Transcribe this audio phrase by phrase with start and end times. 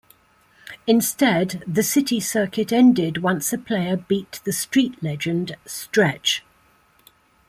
[0.87, 6.41] Instead, the City Circuit ended once a player beat the Street Legend "Stretch".